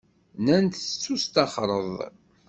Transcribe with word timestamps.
Nnan-d 0.39 0.73
tettusṭaxreḍ. 0.75 1.89